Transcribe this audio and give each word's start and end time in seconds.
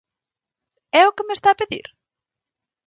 ¿É 0.99 1.01
o 1.09 1.15
que 1.15 1.25
me 1.27 1.35
está 1.37 1.49
a 1.51 1.59
pedir? 1.61 1.85